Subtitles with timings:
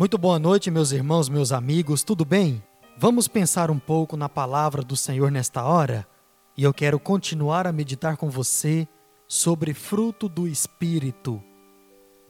[0.00, 2.64] Muito boa noite, meus irmãos, meus amigos, tudo bem?
[2.96, 6.08] Vamos pensar um pouco na palavra do Senhor nesta hora?
[6.56, 8.88] E eu quero continuar a meditar com você
[9.28, 11.38] sobre fruto do Espírito.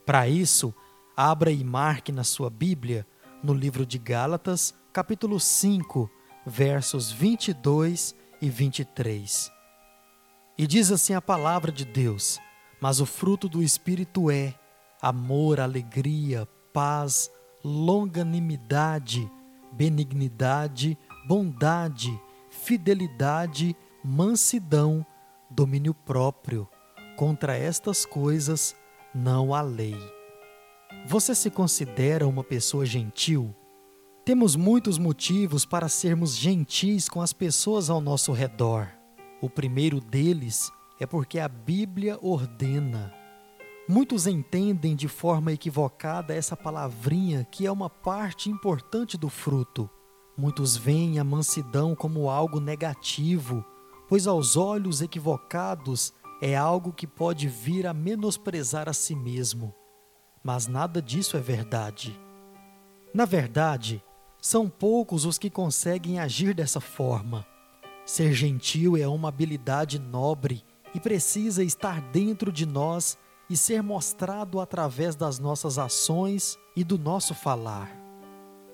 [0.05, 0.75] Para isso,
[1.15, 3.07] abra e marque na sua Bíblia,
[3.41, 6.11] no livro de Gálatas, capítulo 5,
[6.45, 9.49] versos 22 e 23.
[10.57, 12.37] E diz assim a palavra de Deus:
[12.81, 14.55] Mas o fruto do Espírito é
[15.01, 17.31] amor, alegria, paz,
[17.63, 19.29] longanimidade,
[19.71, 20.97] benignidade,
[21.27, 22.11] bondade,
[22.49, 25.05] fidelidade, mansidão,
[25.49, 26.67] domínio próprio.
[27.17, 28.75] Contra estas coisas
[29.13, 29.97] não há lei.
[31.07, 33.55] Você se considera uma pessoa gentil?
[34.23, 38.87] Temos muitos motivos para sermos gentis com as pessoas ao nosso redor.
[39.41, 43.20] O primeiro deles é porque a Bíblia ordena.
[43.87, 49.89] Muitos entendem de forma equivocada essa palavrinha que é uma parte importante do fruto.
[50.37, 53.65] Muitos veem a mansidão como algo negativo,
[54.07, 59.73] pois aos olhos equivocados é algo que pode vir a menosprezar a si mesmo.
[60.43, 62.19] Mas nada disso é verdade.
[63.13, 64.01] Na verdade,
[64.41, 67.45] são poucos os que conseguem agir dessa forma.
[68.05, 70.63] Ser gentil é uma habilidade nobre
[70.95, 73.17] e precisa estar dentro de nós
[73.51, 77.91] e ser mostrado através das nossas ações e do nosso falar.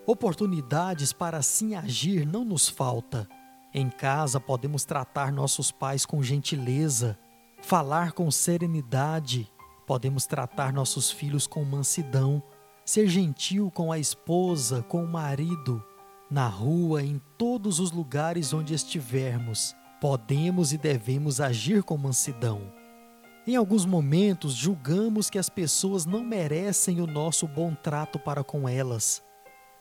[0.06, 3.28] Oportunidades para assim agir não nos falta.
[3.74, 7.18] Em casa podemos tratar nossos pais com gentileza,
[7.60, 9.52] falar com serenidade,
[9.88, 12.44] podemos tratar nossos filhos com mansidão,
[12.86, 15.84] ser gentil com a esposa, com o marido,
[16.30, 22.77] na rua, em todos os lugares onde estivermos, podemos e devemos agir com mansidão.
[23.48, 28.68] Em alguns momentos, julgamos que as pessoas não merecem o nosso bom trato para com
[28.68, 29.24] elas.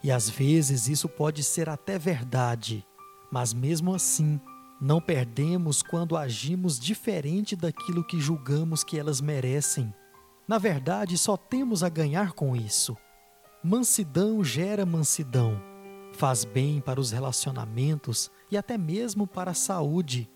[0.04, 2.86] E às vezes isso pode ser até verdade,
[3.28, 4.40] mas mesmo assim,
[4.80, 9.92] não perdemos quando agimos diferente daquilo que julgamos que elas merecem.
[10.46, 12.96] Na verdade, só temos a ganhar com isso.
[13.64, 15.60] Mansidão gera mansidão,
[16.12, 20.30] faz bem para os relacionamentos e até mesmo para a saúde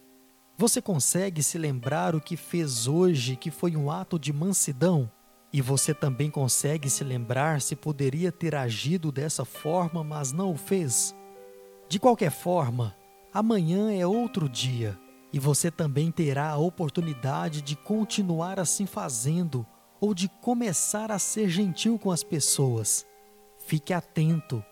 [0.61, 5.11] você consegue se lembrar o que fez hoje que foi um ato de mansidão?
[5.51, 10.59] E você também consegue se lembrar se poderia ter agido dessa forma, mas não o
[10.59, 11.17] fez?
[11.89, 12.95] De qualquer forma,
[13.33, 14.99] amanhã é outro dia
[15.33, 19.67] e você também terá a oportunidade de continuar assim fazendo
[19.99, 23.07] ou de começar a ser gentil com as pessoas.
[23.57, 24.63] Fique atento,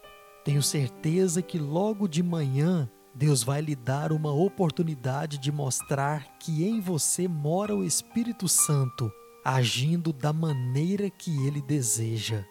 [0.44, 6.64] tenho certeza que logo de manhã Deus vai lhe dar uma oportunidade de mostrar que
[6.64, 9.10] em você mora o Espírito Santo,
[9.44, 12.44] agindo da maneira que ele deseja.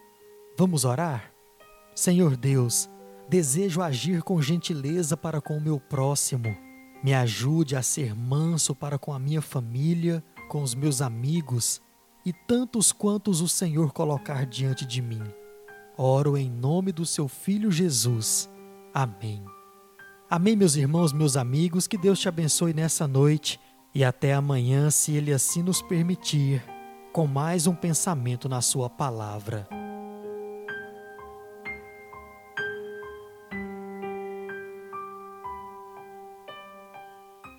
[0.56, 1.32] Vamos orar?
[1.94, 2.88] Senhor Deus,
[3.28, 6.56] desejo agir com gentileza para com o meu próximo.
[7.02, 11.80] Me ajude a ser manso para com a minha família, com os meus amigos
[12.24, 15.22] e tantos quantos o Senhor colocar diante de mim.
[15.96, 18.50] Oro em nome do seu Filho Jesus.
[18.92, 19.44] Amém.
[20.30, 23.58] Amém, meus irmãos, meus amigos, que Deus te abençoe nessa noite
[23.94, 26.62] e até amanhã, se Ele assim nos permitir,
[27.14, 29.66] com mais um pensamento na Sua palavra.